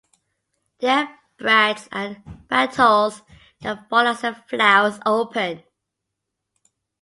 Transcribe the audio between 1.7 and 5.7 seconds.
and bracteoles that fall as the flowers open.